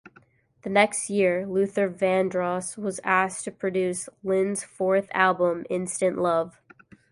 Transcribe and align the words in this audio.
The 0.63 0.71
next 0.71 1.11
year, 1.11 1.45
Luther 1.45 1.87
Vandross 1.87 2.75
was 2.75 2.99
asked 3.03 3.43
to 3.43 3.51
produce 3.51 4.09
Lynn's 4.23 4.63
fourth 4.63 5.09
album, 5.13 5.63
"Instant 5.69 6.17
Love". 6.17 6.59